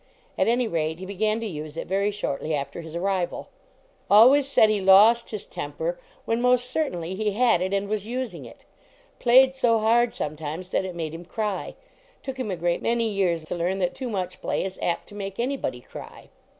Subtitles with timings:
[0.35, 3.49] At any rate, he began to use it very shortly after his arrival.
[4.09, 7.87] Always said he lost his temper, when most 5 ALPHA certainly he had it and
[7.87, 8.65] was using it.
[9.19, 11.75] Played so hard sometimes that it made him cry.
[12.23, 15.13] Took him a great many years to learn that too much play is apt to
[15.13, 16.29] make anybody cry.